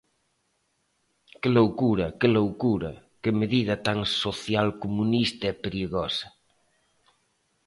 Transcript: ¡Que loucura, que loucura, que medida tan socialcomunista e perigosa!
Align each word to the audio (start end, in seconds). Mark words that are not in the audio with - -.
¡Que 1.41 1.49
loucura, 1.57 2.05
que 2.19 2.27
loucura, 2.37 2.91
que 3.21 3.31
medida 3.41 3.75
tan 3.87 3.99
socialcomunista 4.23 5.45
e 5.51 5.59
perigosa! 5.63 6.27